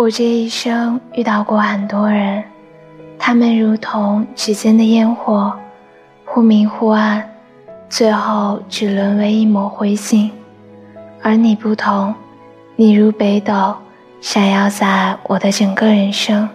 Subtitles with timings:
[0.00, 2.42] 我这一生遇到过很多人
[3.18, 5.52] 他们如同指尖的烟火
[6.24, 7.22] 忽明忽暗
[7.86, 10.30] 最后只沦为一抹灰烬。
[11.20, 12.14] 而你不同
[12.76, 13.76] 你如北斗
[14.22, 16.48] 闪耀在我的整个人生。